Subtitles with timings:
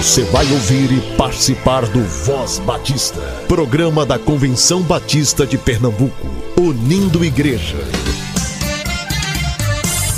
[0.00, 6.26] Você vai ouvir e participar do Voz Batista, programa da Convenção Batista de Pernambuco,
[6.58, 7.76] unindo igreja.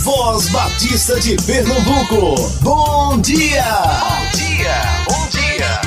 [0.04, 3.64] Voz Batista de Pernambuco, bom dia!
[3.98, 5.80] Bom dia, bom dia!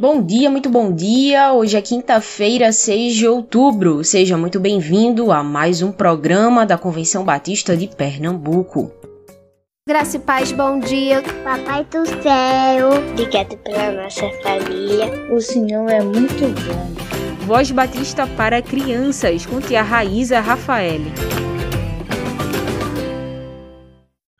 [0.00, 1.52] Bom dia, muito bom dia!
[1.52, 4.02] Hoje é quinta-feira, 6 de outubro.
[4.02, 8.90] Seja muito bem-vindo a mais um programa da Convenção Batista de Pernambuco.
[9.86, 11.22] Graça e paz, bom dia.
[11.44, 15.30] Papai do céu, obrigado pela nossa família.
[15.30, 17.44] O Senhor é muito bom.
[17.44, 21.02] Voz Batista para crianças, com tia Raíza Rafael.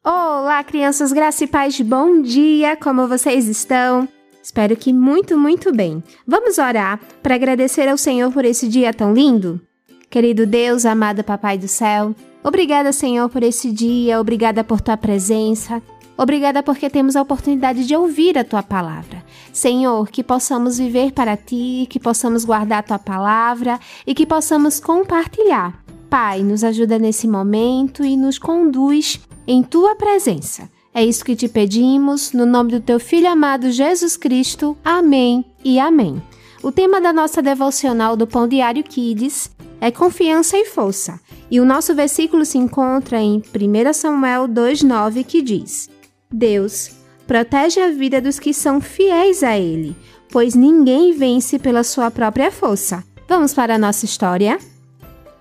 [0.03, 2.75] Olá, crianças, graça e paz, bom dia.
[2.75, 4.09] Como vocês estão?
[4.42, 6.03] Espero que muito, muito bem.
[6.27, 9.61] Vamos orar para agradecer ao Senhor por esse dia tão lindo?
[10.09, 15.83] Querido Deus, amado Papai do céu, Obrigada, Senhor, por esse dia, obrigada por tua presença.
[16.16, 19.25] Obrigada porque temos a oportunidade de ouvir a tua palavra.
[19.51, 24.78] Senhor, que possamos viver para ti, que possamos guardar a tua palavra e que possamos
[24.78, 25.83] compartilhar.
[26.11, 30.70] Pai, nos ajuda nesse momento e nos conduz em tua presença.
[30.92, 34.77] É isso que te pedimos, no nome do teu filho amado Jesus Cristo.
[34.84, 36.22] Amém e amém.
[36.62, 39.50] O tema da nossa devocional do Pão Diário Kids
[39.85, 41.21] é confiança e força.
[41.51, 45.91] E o nosso versículo se encontra em 1 Samuel 2,9 que diz:
[46.33, 46.93] Deus
[47.27, 49.95] protege a vida dos que são fiéis a Ele,
[50.31, 53.05] pois ninguém vence pela sua própria força.
[53.29, 54.59] Vamos para a nossa história?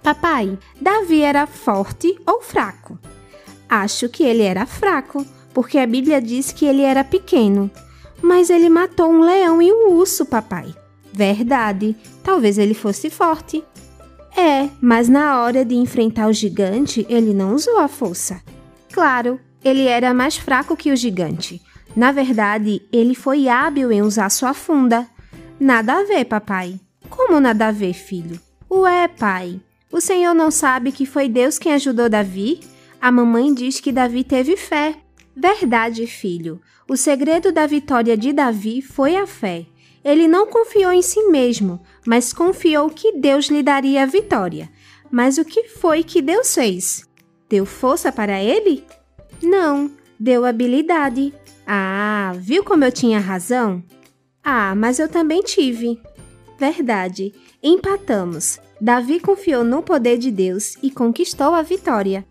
[0.02, 3.00] Papai, Davi era forte ou fraco?
[3.70, 7.72] Acho que ele era fraco, porque a Bíblia diz que ele era pequeno.
[8.22, 10.76] Mas ele matou um leão e um urso, papai.
[11.14, 13.64] Verdade, talvez ele fosse forte.
[14.36, 18.42] É, mas na hora de enfrentar o gigante, ele não usou a força.
[18.92, 21.62] Claro, ele era mais fraco que o gigante.
[21.96, 25.08] Na verdade, ele foi hábil em usar sua funda.
[25.60, 26.80] Nada a ver, papai.
[27.10, 28.40] Como nada a ver, filho?
[28.70, 29.62] Ué, pai.
[29.92, 32.60] O senhor não sabe que foi Deus quem ajudou Davi?
[33.00, 34.96] A mamãe diz que Davi teve fé.
[35.36, 36.60] Verdade, filho.
[36.90, 39.66] O segredo da vitória de Davi foi a fé.
[40.04, 44.70] Ele não confiou em si mesmo, mas confiou que Deus lhe daria a vitória.
[45.10, 47.08] Mas o que foi que Deus fez?
[47.50, 48.84] Deu força para ele?
[49.42, 51.34] Não, deu habilidade.
[51.66, 53.84] Ah, viu como eu tinha razão?
[54.44, 56.02] Ah, mas eu também tive.
[56.60, 58.60] Verdade, empatamos.
[58.82, 62.26] Davi confiou no poder de Deus e conquistou a vitória.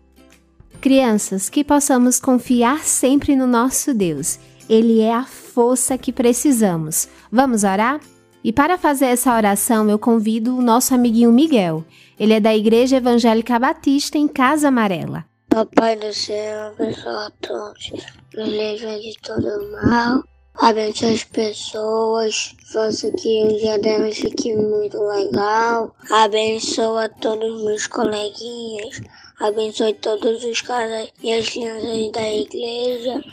[0.79, 4.37] Crianças, que possamos confiar sempre no nosso Deus.
[4.69, 7.07] Ele é a força que precisamos.
[7.31, 7.99] Vamos orar?
[8.43, 11.85] E para fazer essa oração, eu convido o nosso amiguinho Miguel.
[12.19, 15.25] Ele é da Igreja Evangélica Batista em Casa Amarela.
[15.49, 17.91] Papai do céu, abençoa a todos,
[18.33, 20.23] nos livra de todo mal,
[20.55, 27.85] abençoe as pessoas, faça que o dia delas fique muito legal, abençoa todos os meus
[27.85, 28.99] coleguinhas,
[29.39, 33.23] abençoe todos os casais e as crianças da igreja,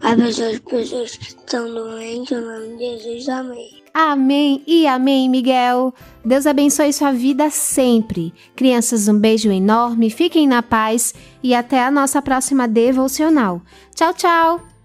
[0.00, 3.82] abençoe as pessoas que estão doentes, em nome de Jesus, amém.
[3.94, 5.92] Amém e amém, Miguel.
[6.24, 8.32] Deus abençoe sua vida sempre.
[8.54, 13.60] Crianças, um beijo enorme, fiquem na paz e até a nossa próxima devocional.
[13.94, 14.77] Tchau, tchau!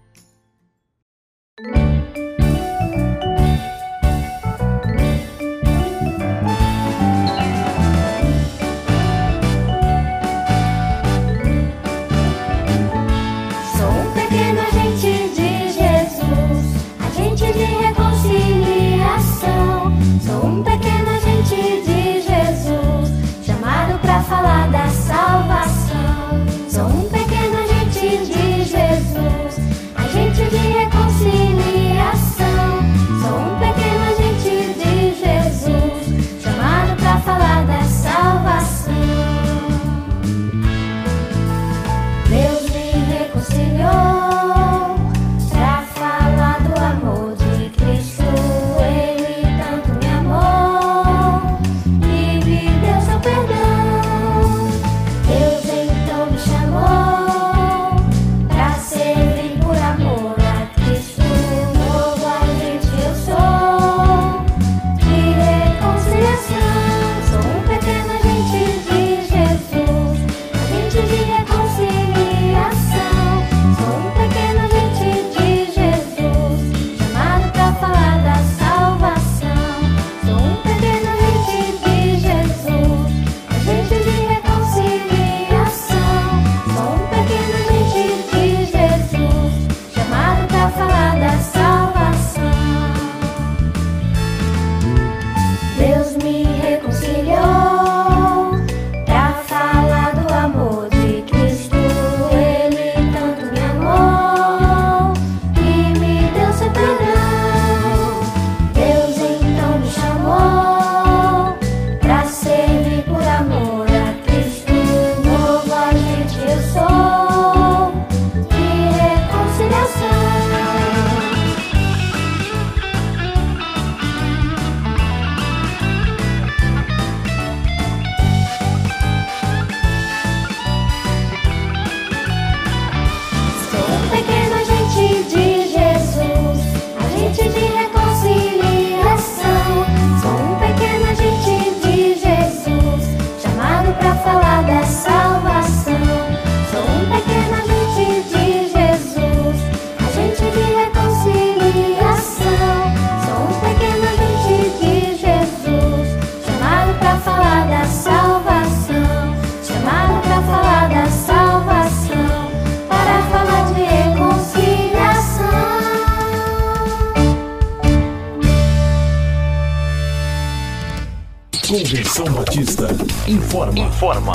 [173.54, 173.78] Informa.
[173.78, 174.32] Informa.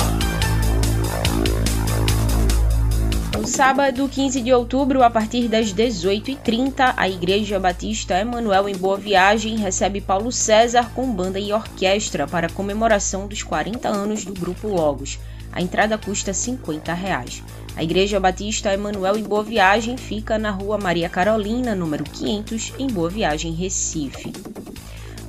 [3.38, 8.96] No sábado, 15 de outubro, a partir das 18h30, a Igreja Batista Emanuel em Boa
[8.96, 14.32] Viagem recebe Paulo César com banda e orquestra para a comemoração dos 40 anos do
[14.32, 15.18] Grupo Logos.
[15.52, 17.42] A entrada custa 50 reais.
[17.76, 22.86] A Igreja Batista Emanuel em Boa Viagem fica na Rua Maria Carolina, número 500, em
[22.86, 24.32] Boa Viagem, Recife.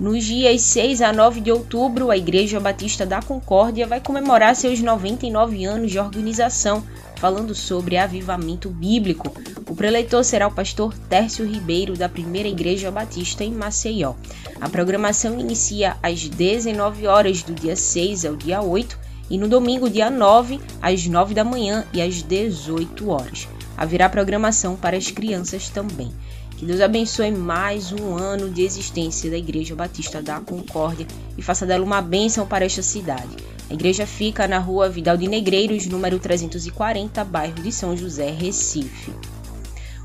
[0.01, 4.81] Nos dias 6 a 9 de outubro, a Igreja Batista da Concórdia vai comemorar seus
[4.81, 6.83] 99 anos de organização,
[7.18, 9.31] falando sobre avivamento bíblico.
[9.69, 14.15] O preleitor será o pastor Tércio Ribeiro, da Primeira Igreja Batista em Maceió.
[14.59, 18.98] A programação inicia às 19 horas do dia 6 ao dia 8
[19.30, 23.48] e no domingo, dia 9, às 9 da manhã e às 18 horas.
[23.77, 26.12] Haverá programação para as crianças também.
[26.62, 31.66] Que Deus abençoe mais um ano de existência da Igreja Batista da Concórdia e faça
[31.66, 33.36] dela uma bênção para esta cidade.
[33.68, 39.12] A igreja fica na rua Vidal de Negreiros, número 340, bairro de São José, Recife.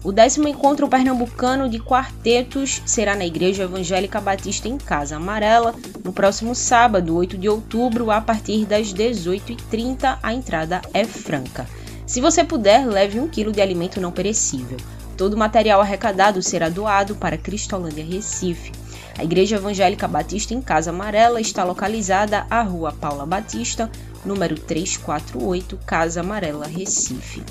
[0.02, 6.10] O décimo encontro pernambucano de quartetos será na Igreja Evangélica Batista em Casa Amarela, no
[6.10, 10.20] próximo sábado, 8 de outubro, a partir das 18h30.
[10.22, 11.68] A entrada é franca.
[12.06, 14.78] Se você puder, leve um quilo de alimento não perecível.
[15.16, 18.72] Todo o material arrecadado será doado para Cristolândia Recife.
[19.18, 23.90] A Igreja Evangélica Batista em Casa Amarela está localizada à Rua Paula Batista,
[24.24, 27.42] número 348, Casa Amarela, Recife.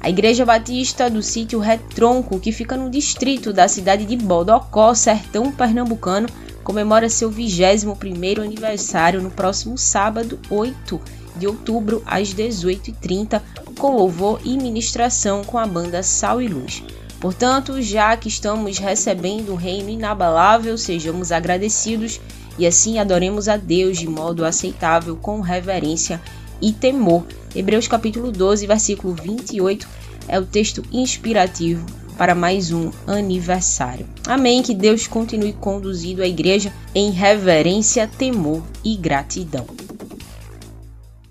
[0.00, 5.50] A Igreja Batista do sítio Retronco, que fica no distrito da cidade de Bodocó, sertão
[5.50, 6.28] pernambucano,
[6.62, 11.00] comemora seu 21º aniversário no próximo sábado, 8
[11.36, 13.40] de outubro, às 18h30,
[13.78, 16.82] com louvor e ministração com a banda Sal e Luz.
[17.20, 22.20] Portanto, já que estamos recebendo um reino inabalável, sejamos agradecidos
[22.58, 26.20] e assim adoremos a Deus de modo aceitável, com reverência
[26.60, 27.24] e temor.
[27.54, 29.88] Hebreus capítulo 12, versículo 28
[30.28, 31.86] é o texto inspirativo
[32.18, 34.06] para mais um aniversário.
[34.26, 34.60] Amém.
[34.60, 39.66] Que Deus continue conduzindo a igreja em reverência, temor e gratidão.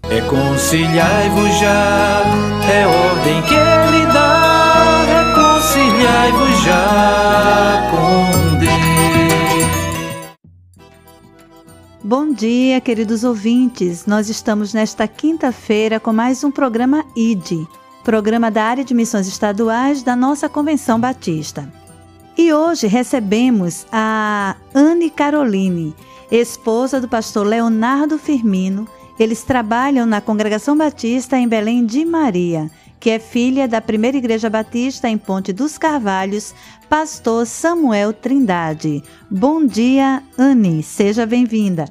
[0.09, 2.23] Reconciliai-vos já,
[2.71, 5.03] é ordem que ele dá.
[5.03, 10.37] Reconciliai-vos já com Deus.
[12.01, 14.05] Bom dia, queridos ouvintes.
[14.05, 17.67] Nós estamos nesta quinta-feira com mais um programa ID,
[18.01, 21.69] programa da área de missões estaduais da nossa Convenção Batista.
[22.37, 25.93] E hoje recebemos a Anne Caroline,
[26.31, 28.87] esposa do pastor Leonardo Firmino
[29.19, 32.69] eles trabalham na Congregação Batista em Belém de Maria,
[32.99, 36.53] que é filha da Primeira Igreja Batista em Ponte dos Carvalhos,
[36.89, 39.03] pastor Samuel Trindade.
[39.29, 41.85] Bom dia, Anne, seja bem-vinda.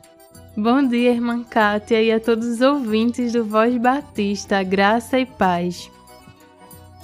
[0.56, 5.90] Bom dia, irmã Kátia, e a todos os ouvintes do Voz Batista, graça e paz.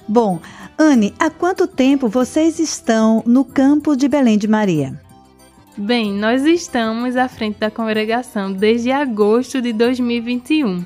[0.09, 0.41] Bom,
[0.79, 4.99] Anne, há quanto tempo vocês estão no campo de Belém de Maria?
[5.77, 10.85] Bem, nós estamos à frente da congregação desde agosto de 2021,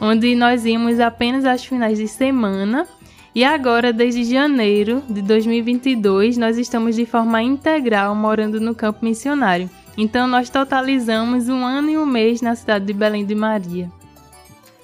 [0.00, 2.88] onde nós íamos apenas às finais de semana,
[3.32, 9.70] e agora, desde janeiro de 2022, nós estamos de forma integral morando no campo missionário.
[9.96, 13.92] Então, nós totalizamos um ano e um mês na cidade de Belém de Maria.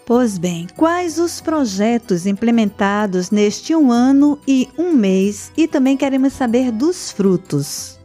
[0.07, 5.51] Pois bem, quais os projetos implementados neste um ano e um mês?
[5.57, 8.02] E também queremos saber dos frutos.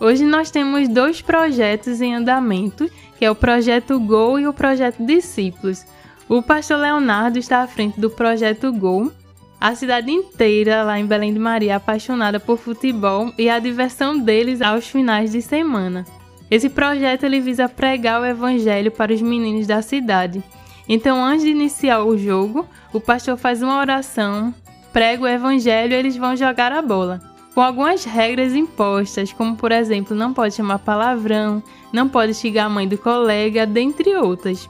[0.00, 5.04] Hoje nós temos dois projetos em andamento, que é o projeto Gol e o projeto
[5.04, 5.84] Discípulos.
[6.26, 9.12] O pastor Leonardo está à frente do projeto Gol.
[9.60, 14.18] A cidade inteira lá em Belém de Maria é apaixonada por futebol e a diversão
[14.18, 16.06] deles aos finais de semana.
[16.50, 20.42] Esse projeto ele visa pregar o evangelho para os meninos da cidade.
[20.88, 24.54] Então, antes de iniciar o jogo, o pastor faz uma oração,
[24.94, 27.29] prega o evangelho e eles vão jogar a bola
[27.60, 31.62] com algumas regras impostas, como por exemplo, não pode chamar palavrão,
[31.92, 34.66] não pode xingar a mãe do colega, dentre outras.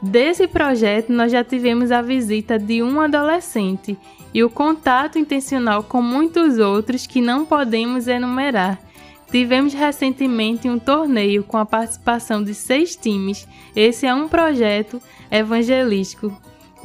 [0.00, 3.98] Desse projeto, nós já tivemos a visita de um adolescente
[4.32, 8.80] e o contato intencional com muitos outros que não podemos enumerar.
[9.30, 13.46] Tivemos recentemente um torneio com a participação de seis times.
[13.76, 16.34] Esse é um projeto evangelístico.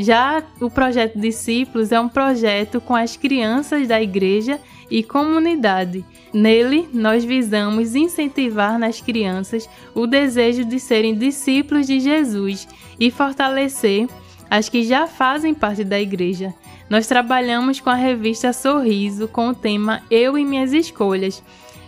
[0.01, 6.03] Já o projeto Discípulos é um projeto com as crianças da igreja e comunidade.
[6.33, 12.67] Nele, nós visamos incentivar nas crianças o desejo de serem discípulos de Jesus
[12.99, 14.07] e fortalecer
[14.49, 16.51] as que já fazem parte da igreja.
[16.89, 21.43] Nós trabalhamos com a revista Sorriso com o tema Eu e Minhas Escolhas.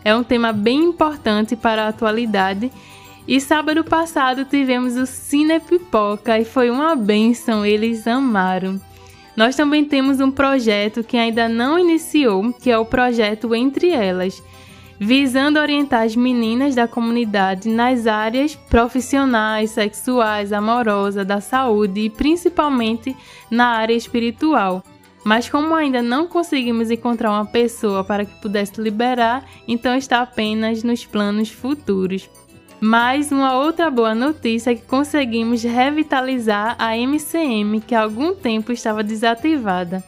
[0.06, 2.72] É um tema bem importante para a atualidade
[3.26, 8.82] E sábado passado tivemos o Cine Pipoca e foi uma benção, eles amaram.
[9.36, 14.44] Nós também temos um projeto que ainda não iniciou, que é o projeto Entre Elas,
[15.00, 23.16] visando orientar as meninas da comunidade nas áreas profissionais, sexuais, amorosa, da saúde e principalmente
[23.50, 24.84] na área espiritual.
[25.24, 30.84] Mas como ainda não conseguimos encontrar uma pessoa para que pudesse liberar, então está apenas
[30.84, 32.30] nos planos futuros.
[32.86, 38.74] Mas uma outra boa notícia é que conseguimos revitalizar a MCM, que há algum tempo
[38.74, 40.04] estava desativada.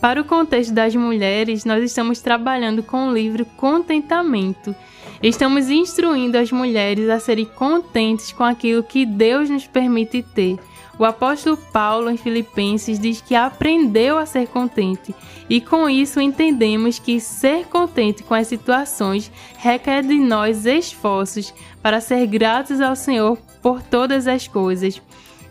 [0.00, 4.72] Para o contexto das mulheres, nós estamos trabalhando com o livro Contentamento.
[5.20, 10.60] Estamos instruindo as mulheres a serem contentes com aquilo que Deus nos permite ter
[11.02, 15.12] o apóstolo Paulo, em Filipenses, diz que aprendeu a ser contente,
[15.50, 19.28] e com isso entendemos que ser contente com as situações
[19.58, 25.02] requer de nós esforços para ser gratos ao Senhor por todas as coisas.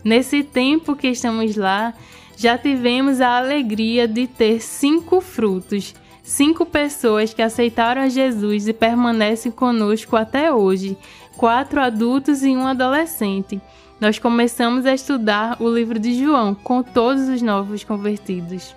[0.02, 1.92] Nesse tempo que estamos lá,
[2.34, 8.72] já tivemos a alegria de ter cinco frutos, cinco pessoas que aceitaram a Jesus e
[8.72, 10.96] permanecem conosco até hoje,
[11.36, 13.60] quatro adultos e um adolescente
[14.02, 18.74] nós começamos a estudar o livro de João com todos os novos convertidos.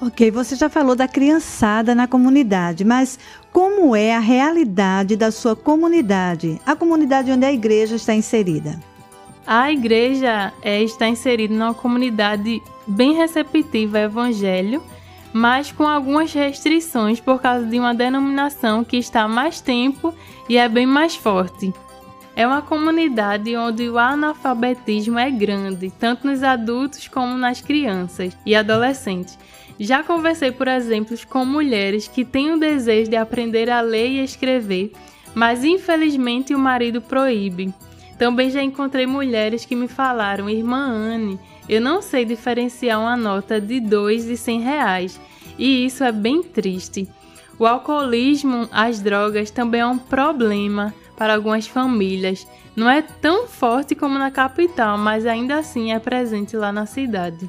[0.00, 3.16] Ok, você já falou da criançada na comunidade, mas
[3.52, 8.80] como é a realidade da sua comunidade, a comunidade onde a igreja está inserida?
[9.46, 14.82] A igreja é, está inserida numa comunidade bem receptiva ao evangelho,
[15.32, 20.12] mas com algumas restrições por causa de uma denominação que está há mais tempo
[20.48, 21.72] e é bem mais forte.
[22.36, 28.56] É uma comunidade onde o analfabetismo é grande, tanto nos adultos como nas crianças e
[28.56, 29.38] adolescentes.
[29.78, 34.24] Já conversei, por exemplo, com mulheres que têm o desejo de aprender a ler e
[34.24, 34.92] escrever,
[35.32, 37.72] mas infelizmente o marido proíbe.
[38.18, 41.38] Também já encontrei mulheres que me falaram, irmã Anne,
[41.68, 45.20] eu não sei diferenciar uma nota de dois e cem reais,
[45.56, 47.08] e isso é bem triste.
[47.58, 52.46] O alcoolismo, as drogas também é um problema para algumas famílias.
[52.74, 57.48] Não é tão forte como na capital, mas ainda assim é presente lá na cidade.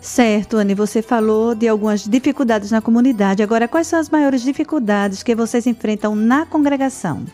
[0.00, 3.42] Certo, Anne, você falou de algumas dificuldades na comunidade.
[3.42, 7.24] Agora, quais são as maiores dificuldades que vocês enfrentam na congregação?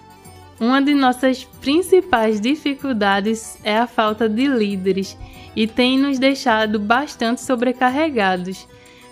[0.58, 5.16] Uma de nossas principais dificuldades é a falta de líderes
[5.54, 8.66] e tem nos deixado bastante sobrecarregados.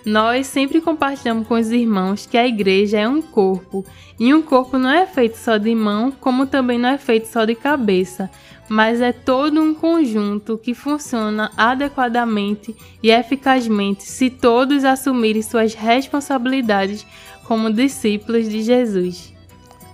[0.04, 3.84] Nós sempre compartilhamos com os irmãos que a igreja é um corpo,
[4.18, 7.44] e um corpo não é feito só de mão, como também não é feito só
[7.44, 8.28] de cabeça,
[8.68, 17.06] mas é todo um conjunto que funciona adequadamente e eficazmente se todos assumirem suas responsabilidades
[17.44, 19.32] como discípulos de Jesus.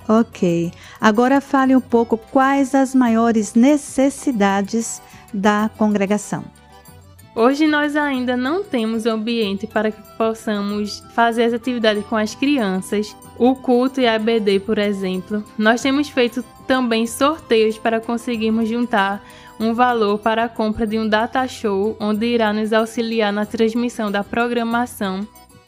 [0.08, 0.72] Ok.
[0.98, 5.02] Agora fale um pouco quais as maiores necessidades
[5.34, 6.44] da congregação.
[7.38, 13.16] Hoje nós ainda não temos ambiente para que possamos fazer as atividades com as crianças,
[13.38, 15.44] o culto e a EBD, por exemplo.
[15.56, 19.24] Nós temos feito também sorteios para conseguirmos juntar
[19.60, 24.10] um valor para a compra de um data show, onde irá nos auxiliar na transmissão
[24.10, 25.24] da programação,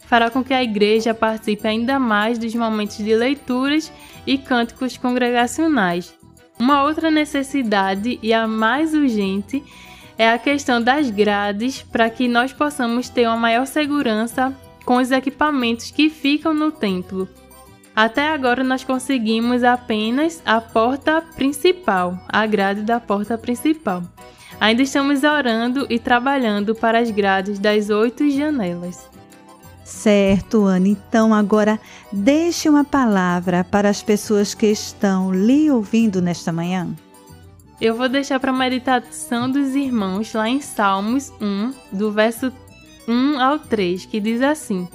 [0.07, 3.89] fará com que a igreja participe ainda mais dos momentos de leituras
[4.27, 6.13] e cânticos congregacionais.
[6.59, 9.63] Uma outra necessidade, e a mais urgente,
[10.21, 15.09] é a questão das grades para que nós possamos ter uma maior segurança com os
[15.09, 17.27] equipamentos que ficam no templo.
[17.95, 24.03] Até agora nós conseguimos apenas a porta principal, a grade da porta principal.
[24.59, 29.09] Ainda estamos orando e trabalhando para as grades das oito janelas.
[29.83, 30.87] Certo, Ana.
[30.87, 31.79] Então agora
[32.11, 36.95] deixe uma palavra para as pessoas que estão lhe ouvindo nesta manhã.
[37.81, 42.53] Eu vou deixar para meditação dos irmãos lá em Salmos 1, do verso
[43.07, 44.87] 1 ao 3, que diz assim: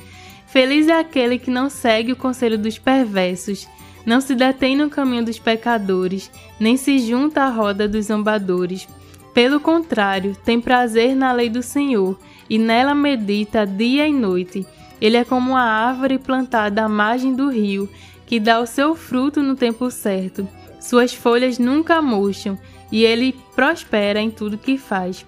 [0.46, 3.66] Feliz é aquele que não segue o conselho dos perversos,
[4.06, 8.86] não se detém no caminho dos pecadores, nem se junta à roda dos zombadores.
[9.34, 12.16] Pelo contrário, tem prazer na lei do Senhor,
[12.48, 14.64] e nela medita dia e noite.
[15.00, 17.90] Ele é como uma árvore plantada à margem do rio,
[18.24, 20.48] que dá o seu fruto no tempo certo.
[20.78, 22.56] Suas folhas nunca murcham
[22.90, 25.24] e ele prospera em tudo que faz.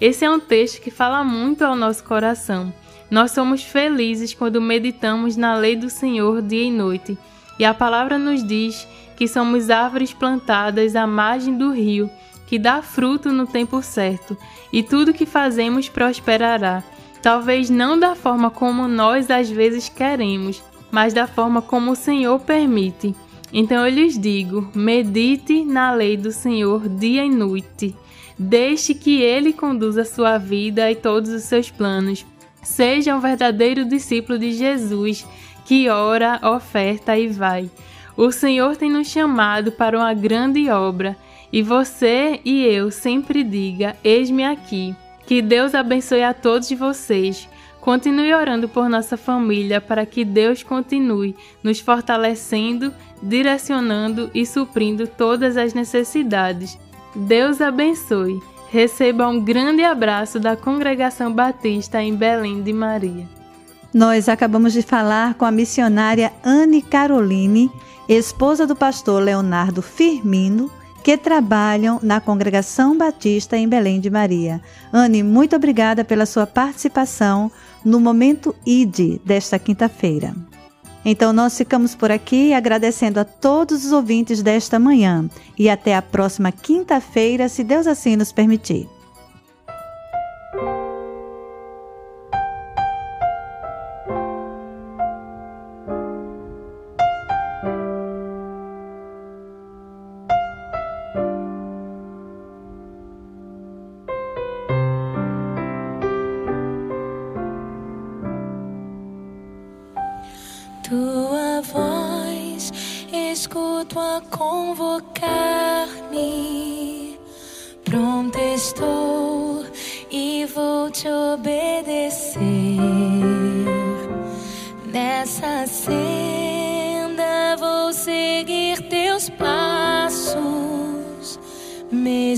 [0.00, 2.72] Esse é um texto que fala muito ao nosso coração.
[3.10, 7.18] Nós somos felizes quando meditamos na lei do Senhor dia e noite,
[7.58, 8.86] e a palavra nos diz
[9.16, 12.08] que somos árvores plantadas à margem do rio,
[12.46, 14.36] que dá fruto no tempo certo,
[14.72, 16.82] e tudo que fazemos prosperará.
[17.20, 22.40] Talvez não da forma como nós às vezes queremos, mas da forma como o Senhor
[22.40, 23.14] permite.
[23.52, 27.94] Então eu lhes digo: medite na lei do Senhor dia e noite.
[28.38, 32.24] Deixe que ele conduza sua vida e todos os seus planos.
[32.62, 35.26] Seja um verdadeiro discípulo de Jesus,
[35.66, 37.70] que ora, oferta e vai.
[38.16, 41.16] O Senhor tem nos chamado para uma grande obra,
[41.52, 44.94] e você e eu sempre diga: Eis-me aqui.
[45.26, 47.48] Que Deus abençoe a todos vocês.
[47.90, 55.56] Continue orando por nossa família para que Deus continue nos fortalecendo, direcionando e suprindo todas
[55.56, 56.78] as necessidades.
[57.16, 58.40] Deus abençoe.
[58.70, 63.26] Receba um grande abraço da Congregação Batista em Belém de Maria.
[63.92, 67.68] Nós acabamos de falar com a missionária Anne Caroline,
[68.08, 70.70] esposa do pastor Leonardo Firmino,
[71.02, 74.60] que trabalham na Congregação Batista em Belém de Maria.
[74.92, 77.50] Anne, muito obrigada pela sua participação
[77.84, 80.34] no Momento ID desta quinta-feira.
[81.04, 86.02] Então, nós ficamos por aqui agradecendo a todos os ouvintes desta manhã e até a
[86.02, 88.86] próxima quinta-feira, se Deus assim nos permitir.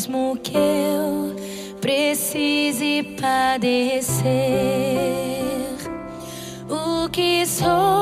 [0.02, 1.36] mesmo que eu
[1.80, 4.24] precise padecer,
[6.68, 8.01] o que sou.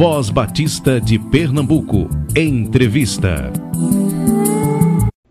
[0.00, 2.08] Voz Batista de Pernambuco.
[2.34, 3.52] Entrevista.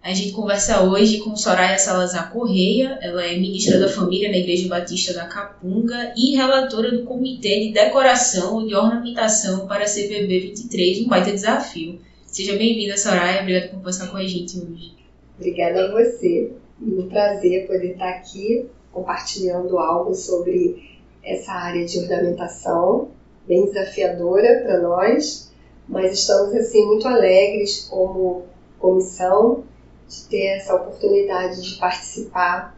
[0.04, 4.70] A gente conversa hoje com Soraya Salazar Correia, ela é ministra da Família na Igreja
[4.70, 10.40] Batista da Capunga e relatora do Comitê de Decoração e de Ornamentação para a CVB
[10.40, 12.00] 23, um baita desafio.
[12.28, 14.92] Seja bem-vinda, Soraya, obrigada por conversar com a gente hoje.
[15.36, 23.10] Obrigada a você, um prazer poder estar aqui compartilhando algo sobre essa área de ornamentação,
[23.50, 25.52] bem desafiadora para nós,
[25.88, 28.44] mas estamos assim muito alegres como
[28.78, 29.64] comissão
[30.08, 32.78] de ter essa oportunidade de participar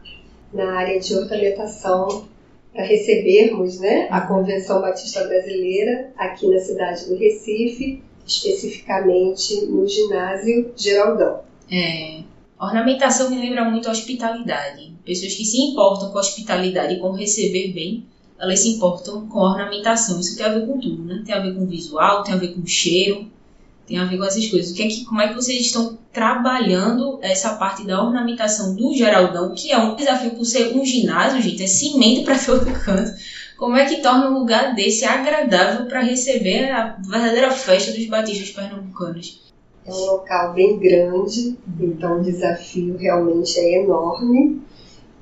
[0.52, 2.26] na área de ornamentação
[2.72, 10.72] para recebermos né, a Convenção Batista Brasileira aqui na cidade do Recife, especificamente no ginásio
[10.74, 11.40] Geraldão.
[11.70, 12.22] É,
[12.58, 14.94] ornamentação me lembra muito a hospitalidade.
[15.04, 18.06] Pessoas que se importam com a hospitalidade e com receber bem,
[18.42, 20.18] elas se importam com a ornamentação.
[20.18, 21.22] Isso tem a ver com tudo, né?
[21.24, 23.30] Tem a ver com visual, tem a ver com cheiro,
[23.86, 24.72] tem a ver com essas coisas.
[24.72, 28.92] O que é que, como é que vocês estão trabalhando essa parte da ornamentação do
[28.94, 33.12] Geraldão, que é um desafio por ser um ginásio, gente, é cimento para todo canto.
[33.56, 38.50] Como é que torna um lugar desse agradável para receber a verdadeira festa dos batistas
[38.50, 39.40] pernambucanos?
[39.86, 44.60] É um local bem grande, então o desafio realmente é enorme.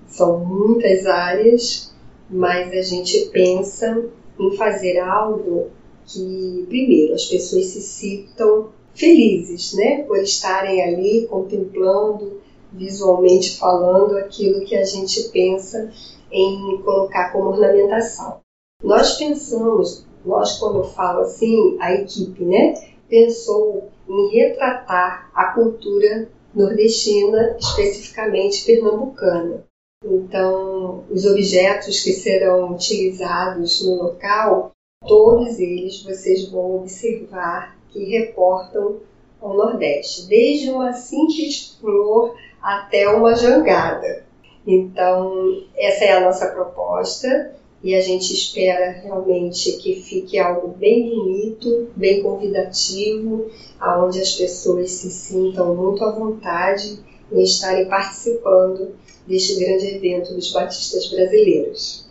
[0.06, 1.89] São muitas áreas,
[2.30, 4.04] mas a gente pensa
[4.38, 5.70] em fazer algo
[6.06, 12.40] que, primeiro, as pessoas se sintam felizes, né, por estarem ali contemplando,
[12.72, 15.90] visualmente falando aquilo que a gente pensa
[16.30, 18.40] em colocar como ornamentação.
[18.82, 22.74] Nós pensamos, nós quando eu falo assim, a equipe, né,
[23.08, 29.64] pensou em retratar a cultura nordestina, especificamente pernambucana.
[30.04, 34.72] Então, os objetos que serão utilizados no local
[35.06, 39.00] Todos eles vocês vão observar que reportam
[39.40, 44.26] ao Nordeste, desde uma simples flor até uma jangada.
[44.66, 51.08] Então, essa é a nossa proposta e a gente espera realmente que fique algo bem
[51.08, 57.00] bonito, bem convidativo, aonde as pessoas se sintam muito à vontade
[57.32, 58.94] em estarem participando
[59.30, 62.04] deste grande evento dos batistas brasileiros.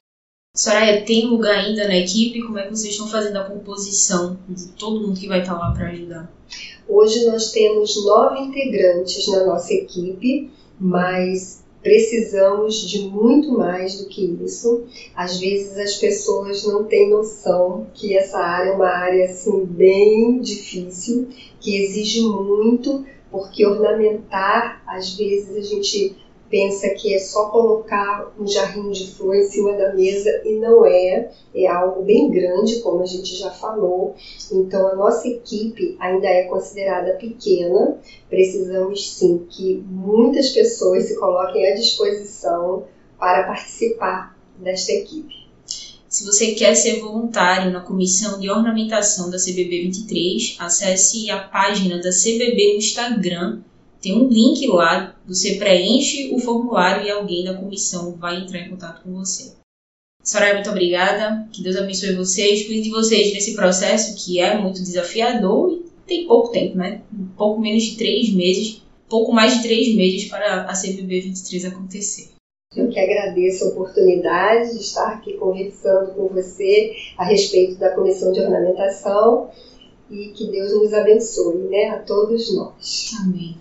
[0.56, 2.42] Soraya, tem lugar ainda na equipe?
[2.42, 5.72] Como é que vocês estão fazendo a composição de todo mundo que vai estar lá
[5.72, 6.32] para ajudar?
[6.88, 14.26] Hoje nós temos nove integrantes na nossa equipe, mas precisamos de muito mais do que
[14.44, 14.86] isso.
[15.16, 20.42] Às vezes as pessoas não têm noção que essa área é uma área assim bem
[20.42, 21.30] difícil,
[21.60, 26.18] que exige muito, porque ornamentar, às vezes a gente
[26.50, 30.86] pensa que é só colocar um jarrinho de flor em cima da mesa e não
[30.86, 34.16] é, é algo bem grande, como a gente já falou.
[34.52, 37.98] Então a nossa equipe ainda é considerada pequena.
[38.30, 42.86] Precisamos sim que muitas pessoas se coloquem à disposição
[43.18, 45.40] para participar desta equipe.
[46.08, 51.98] Se você quer ser voluntário na comissão de ornamentação da CBB 23, acesse a página
[52.02, 53.60] da CBB no Instagram
[54.02, 58.70] tem um link lá, você preenche o formulário e alguém da comissão vai entrar em
[58.70, 59.54] contato com você.
[60.24, 61.48] Soraya, muito obrigada.
[61.52, 62.66] Que Deus abençoe vocês.
[62.66, 67.02] Cuide de vocês nesse processo que é muito desafiador e tem pouco tempo, né?
[67.14, 71.66] Um pouco menos de três meses, pouco mais de três meses para a CBB 23
[71.66, 72.30] acontecer.
[72.76, 78.32] Eu que agradeço a oportunidade de estar aqui conversando com você a respeito da comissão
[78.32, 79.50] de ornamentação
[80.10, 83.12] e que Deus nos abençoe, né, a todos nós.
[83.22, 83.56] Amém.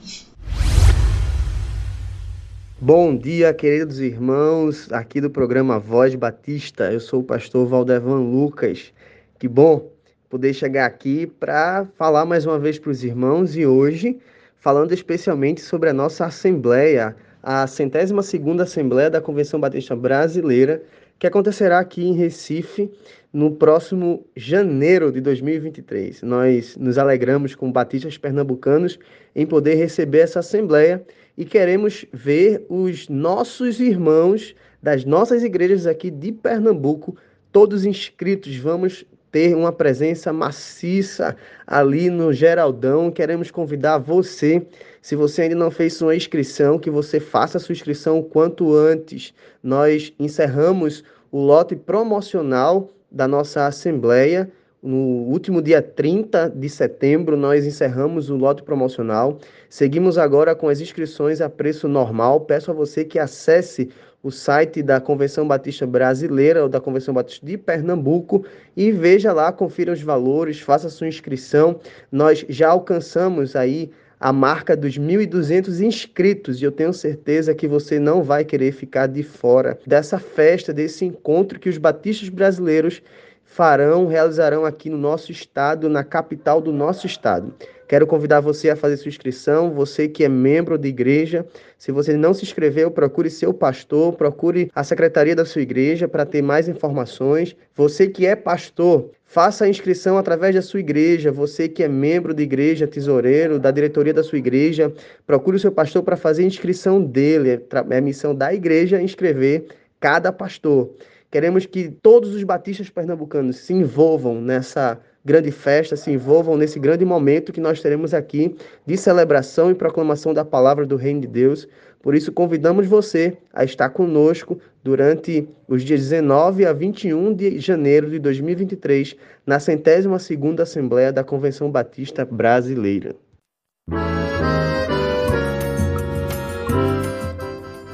[2.80, 6.92] Bom dia, queridos irmãos, aqui do programa Voz Batista.
[6.92, 8.92] Eu sou o pastor Valdevan Lucas.
[9.36, 9.90] Que bom
[10.30, 14.16] poder chegar aqui para falar mais uma vez para os irmãos e hoje
[14.60, 20.80] falando especialmente sobre a nossa assembleia, a centésima segunda assembleia da Convenção Batista Brasileira,
[21.18, 22.88] que acontecerá aqui em Recife
[23.32, 26.22] no próximo janeiro de 2023.
[26.22, 29.00] Nós nos alegramos com batistas pernambucanos
[29.34, 31.04] em poder receber essa assembleia
[31.38, 37.16] e queremos ver os nossos irmãos das nossas igrejas aqui de Pernambuco,
[37.52, 38.56] todos inscritos.
[38.56, 43.08] Vamos ter uma presença maciça ali no Geraldão.
[43.12, 44.66] Queremos convidar você,
[45.00, 49.32] se você ainda não fez sua inscrição, que você faça sua inscrição o quanto antes.
[49.62, 54.50] Nós encerramos o lote promocional da nossa assembleia
[54.82, 59.38] no último dia 30 de setembro, nós encerramos o lote promocional.
[59.68, 62.42] Seguimos agora com as inscrições a preço normal.
[62.42, 63.90] Peço a você que acesse
[64.22, 68.44] o site da Convenção Batista Brasileira ou da Convenção Batista de Pernambuco
[68.76, 71.80] e veja lá, confira os valores, faça sua inscrição.
[72.10, 78.00] Nós já alcançamos aí a marca dos 1.200 inscritos e eu tenho certeza que você
[78.00, 83.00] não vai querer ficar de fora dessa festa, desse encontro que os batistas brasileiros
[83.48, 87.52] farão, realizarão aqui no nosso estado, na capital do nosso estado.
[87.88, 91.46] Quero convidar você a fazer sua inscrição, você que é membro de igreja.
[91.78, 96.26] Se você não se inscreveu, procure seu pastor, procure a secretaria da sua igreja para
[96.26, 97.56] ter mais informações.
[97.74, 101.32] Você que é pastor, faça a inscrição através da sua igreja.
[101.32, 104.92] Você que é membro de igreja, tesoureiro, da diretoria da sua igreja,
[105.26, 107.64] procure o seu pastor para fazer a inscrição dele.
[107.90, 109.64] É a missão da igreja inscrever
[109.98, 110.90] cada pastor.
[111.30, 117.04] Queremos que todos os batistas pernambucanos se envolvam nessa grande festa, se envolvam nesse grande
[117.04, 121.68] momento que nós teremos aqui de celebração e proclamação da palavra do Reino de Deus.
[122.00, 128.08] Por isso, convidamos você a estar conosco durante os dias 19 a 21 de janeiro
[128.08, 129.14] de 2023,
[129.44, 133.14] na centésima segunda Assembleia da Convenção Batista Brasileira.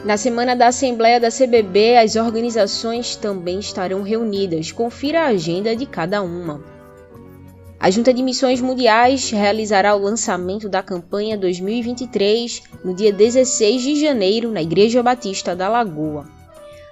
[0.04, 4.70] Na semana da Assembleia da CBB, as organizações também estarão reunidas.
[4.70, 6.62] Confira a agenda de cada uma.
[7.80, 13.98] A Junta de Missões Mundiais realizará o lançamento da campanha 2023 no dia 16 de
[13.98, 16.26] janeiro na Igreja Batista da Lagoa.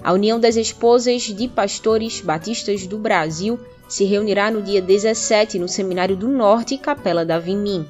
[0.02, 5.68] A União das Esposas de Pastores Batistas do Brasil se reunirá no dia 17 no
[5.68, 7.86] Seminário do Norte, Capela da Vimim.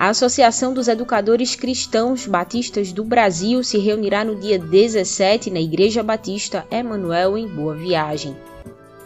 [0.00, 6.02] A Associação dos Educadores Cristãos Batistas do Brasil se reunirá no dia 17 na Igreja
[6.02, 8.34] Batista Emanuel em Boa Viagem.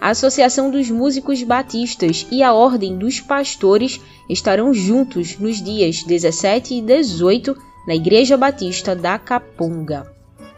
[0.00, 6.74] A Associação dos Músicos Batistas e a Ordem dos Pastores estarão juntos nos dias 17
[6.74, 7.56] e 18
[7.88, 10.08] na Igreja Batista da Capunga.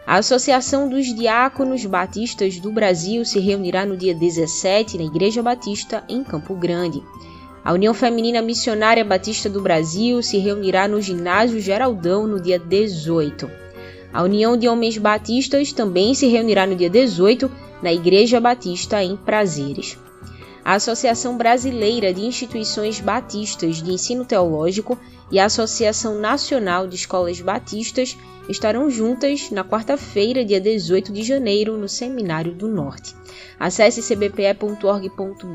[0.06, 6.04] A Associação dos Diáconos Batistas do Brasil se reunirá no dia 17 na Igreja Batista
[6.10, 7.02] em Campo Grande.
[7.66, 13.50] A União Feminina Missionária Batista do Brasil se reunirá no Ginásio Geraldão no dia 18.
[14.12, 17.50] A União de Homens Batistas também se reunirá no dia 18
[17.82, 19.98] na Igreja Batista em Prazeres.
[20.66, 24.98] A Associação Brasileira de Instituições Batistas de Ensino Teológico
[25.30, 31.78] e a Associação Nacional de Escolas Batistas estarão juntas na quarta-feira, dia 18 de janeiro,
[31.78, 33.14] no Seminário do Norte.
[33.60, 35.46] Acesse cbpe.org.br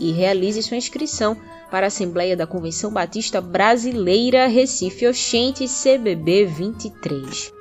[0.00, 1.36] e realize sua inscrição
[1.70, 7.55] para a Assembleia da Convenção Batista Brasileira Recife Oxente CBB 23.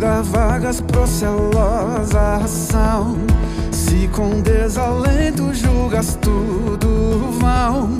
[0.00, 3.18] Vida vagas procelosa ação
[3.70, 7.98] Se com desalento julgas tudo vão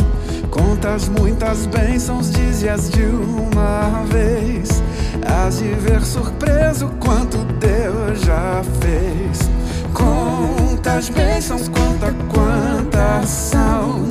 [0.51, 4.83] Contas muitas bênçãos, dizias de uma vez.
[5.25, 9.49] Hás de ver surpreso quanto Deus já fez.
[9.95, 14.09] Contas bênçãos, conta quantas são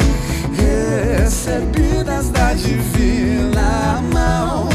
[0.56, 4.68] Recebidas da divina mão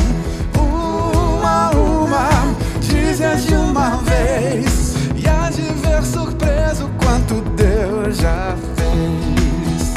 [3.36, 4.94] de uma vez.
[5.16, 9.94] E há de ver surpreso quanto Deus já fez.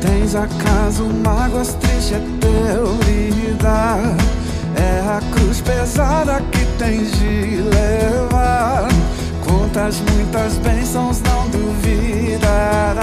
[0.00, 4.16] Tens acaso mágoas tristes é teu lidar
[4.74, 8.88] É a cruz pesada que tens de levar.
[9.46, 13.02] Contas muitas bênçãos, não duvidarás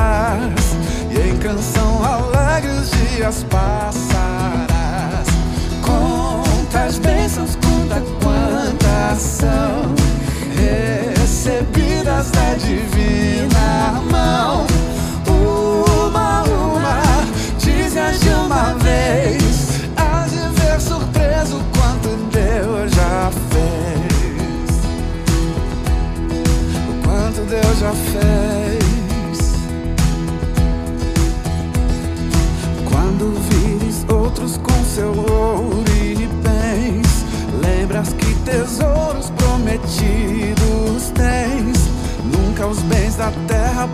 [1.28, 3.99] em canção alegre os dias passarás.
[35.00, 37.26] Seu ouro e bens.
[37.66, 41.78] Lembras que tesouros prometidos tens.
[42.26, 43.88] Nunca os bens da terra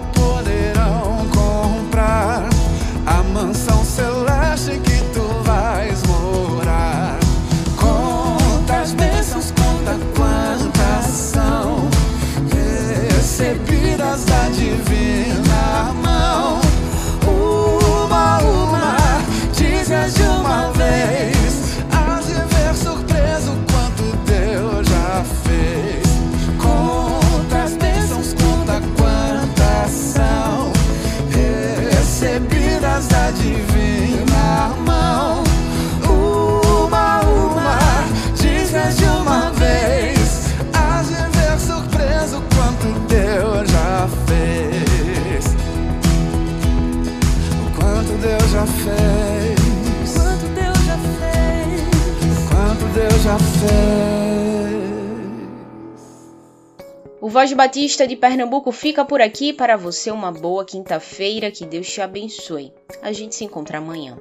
[57.22, 59.52] O Voz Batista de Pernambuco fica por aqui.
[59.52, 61.50] Para você, uma boa quinta-feira.
[61.50, 62.72] Que Deus te abençoe.
[63.02, 64.16] A gente se encontra amanhã.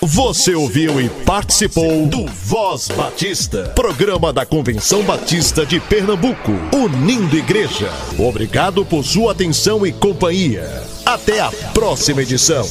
[0.00, 7.90] Você ouviu e participou do Voz Batista, programa da Convenção Batista de Pernambuco, unindo igreja.
[8.16, 10.62] Obrigado por sua atenção e companhia.
[11.04, 12.64] Até a próxima edição.